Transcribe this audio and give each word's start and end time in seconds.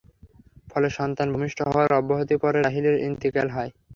ফলে 0.71 0.87
সন্তান 0.97 1.27
ভূমিষ্ঠ 1.33 1.59
হওয়ার 1.67 1.89
অব্যবহিত 1.93 2.31
পরে 2.43 2.57
রাহীলের 2.59 2.95
ইনতিকাল 3.07 3.47
হয়। 3.55 3.71